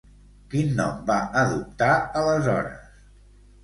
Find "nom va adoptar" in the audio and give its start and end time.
0.79-1.93